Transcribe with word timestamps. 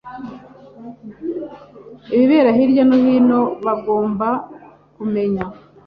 ibibera 2.13 2.49
hirya 2.57 2.83
no 2.89 2.95
hino 3.03 3.39
bagomba 3.65 4.27
kumenya 4.95 5.43